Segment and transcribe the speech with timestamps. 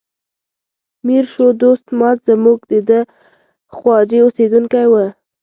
[1.05, 2.99] میر شو دوست ماد زموږ د ده
[3.75, 4.93] خواجې اوسیدونکی و.